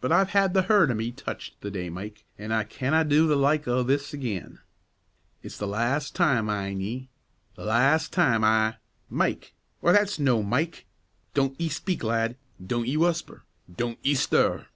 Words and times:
But 0.00 0.10
I've 0.10 0.30
had 0.30 0.54
the 0.54 0.62
hert 0.62 0.90
o' 0.90 0.94
me 0.94 1.12
touched 1.12 1.60
the 1.60 1.70
day, 1.70 1.88
Mike, 1.88 2.24
an' 2.36 2.50
I 2.50 2.64
canna 2.64 3.04
do 3.04 3.28
the 3.28 3.36
like 3.36 3.68
o' 3.68 3.84
this 3.84 4.12
again; 4.12 4.58
it's 5.40 5.56
the 5.56 5.68
las' 5.68 6.10
time, 6.10 6.46
min' 6.46 6.80
ye, 6.80 7.10
the 7.54 7.64
las' 7.64 8.08
time 8.08 8.42
I 8.42 8.78
Mike! 9.08 9.54
why, 9.78 9.92
that's 9.92 10.18
no' 10.18 10.42
Mike! 10.42 10.86
Don't 11.32 11.60
ye 11.60 11.68
speak, 11.68 12.02
lad! 12.02 12.34
don't 12.66 12.88
ye 12.88 12.96
whusper! 12.96 13.44
don't 13.72 14.04
ye 14.04 14.16
stir!" 14.16 14.66